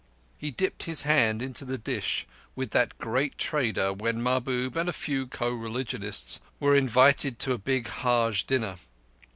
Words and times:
He 0.39 0.49
dipped 0.49 0.85
his 0.85 1.03
hand 1.03 1.43
into 1.43 1.63
the 1.63 1.77
dish 1.77 2.25
with 2.55 2.71
that 2.71 2.97
great 2.97 3.37
trader 3.37 3.93
when 3.93 4.19
Mahbub 4.23 4.75
and 4.75 4.89
a 4.89 4.93
few 4.93 5.27
co 5.27 5.49
religionists 5.51 6.39
were 6.59 6.73
invited 6.75 7.37
to 7.37 7.53
a 7.53 7.59
big 7.59 7.87
Haj 7.87 8.47
dinner. 8.47 8.77